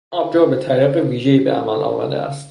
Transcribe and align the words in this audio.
این 0.13 0.21
آبجو 0.23 0.45
به 0.45 0.55
طریق 0.55 0.95
ویژهای 0.97 1.39
به 1.39 1.51
عمل 1.51 1.83
آمده 1.83 2.17
است. 2.17 2.39